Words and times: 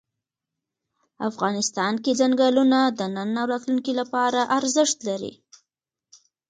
افغانستان 1.29 1.93
کې 2.03 2.11
ځنګلونه 2.21 2.79
د 2.99 3.01
نن 3.15 3.29
او 3.41 3.45
راتلونکي 3.53 3.93
لپاره 3.99 4.39
ارزښت 4.57 4.97
لري. 5.07 5.33